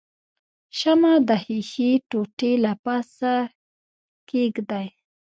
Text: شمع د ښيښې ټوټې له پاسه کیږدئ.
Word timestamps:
شمع 0.77 1.15
د 1.27 1.29
ښيښې 1.43 1.91
ټوټې 2.09 2.51
له 2.63 2.73
پاسه 2.83 3.33
کیږدئ. 4.29 4.87